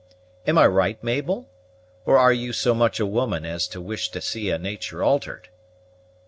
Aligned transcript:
Am 0.47 0.57
I 0.57 0.65
right, 0.65 1.03
Mabel, 1.03 1.47
or 2.07 2.17
are 2.17 2.33
you 2.33 2.53
so 2.53 2.73
much 2.73 2.99
a 2.99 3.05
woman 3.05 3.45
as 3.45 3.67
to 3.67 3.79
wish 3.79 4.09
to 4.09 4.19
see 4.19 4.49
a 4.49 4.57
natur' 4.57 5.03
altered?" 5.03 5.49